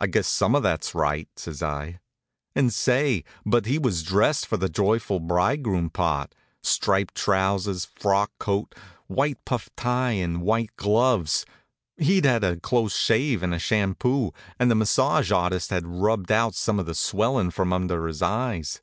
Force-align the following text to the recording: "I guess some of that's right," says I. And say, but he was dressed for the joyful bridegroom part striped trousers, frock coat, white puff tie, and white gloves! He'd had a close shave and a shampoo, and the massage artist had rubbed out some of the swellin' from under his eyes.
"I 0.00 0.08
guess 0.08 0.26
some 0.26 0.56
of 0.56 0.64
that's 0.64 0.96
right," 0.96 1.28
says 1.36 1.62
I. 1.62 2.00
And 2.56 2.74
say, 2.74 3.22
but 3.46 3.66
he 3.66 3.78
was 3.78 4.02
dressed 4.02 4.48
for 4.48 4.56
the 4.56 4.68
joyful 4.68 5.20
bridegroom 5.20 5.90
part 5.90 6.34
striped 6.60 7.14
trousers, 7.14 7.84
frock 7.84 8.32
coat, 8.40 8.74
white 9.06 9.38
puff 9.44 9.70
tie, 9.76 10.10
and 10.10 10.42
white 10.42 10.74
gloves! 10.76 11.46
He'd 11.98 12.24
had 12.24 12.42
a 12.42 12.58
close 12.58 12.96
shave 12.96 13.44
and 13.44 13.54
a 13.54 13.60
shampoo, 13.60 14.32
and 14.58 14.72
the 14.72 14.74
massage 14.74 15.30
artist 15.30 15.70
had 15.70 15.86
rubbed 15.86 16.32
out 16.32 16.56
some 16.56 16.80
of 16.80 16.86
the 16.86 16.92
swellin' 16.96 17.52
from 17.52 17.72
under 17.72 18.08
his 18.08 18.22
eyes. 18.22 18.82